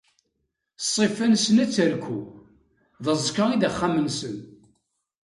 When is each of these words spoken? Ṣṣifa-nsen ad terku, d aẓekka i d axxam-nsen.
Ṣṣifa-nsen 0.85 1.57
ad 1.63 1.71
terku, 1.75 2.19
d 3.03 3.05
aẓekka 3.13 3.45
i 3.49 3.57
d 3.61 3.63
axxam-nsen. 3.69 4.37